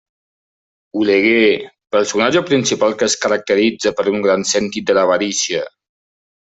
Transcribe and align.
Oleguer: 1.01 1.51
personatge 1.97 2.43
principal 2.49 2.97
que 3.03 3.11
es 3.11 3.19
caracteritza 3.27 3.95
per 4.01 4.09
un 4.15 4.27
gran 4.29 4.51
sentit 4.55 4.91
de 4.93 4.99
l'avarícia. 5.03 5.67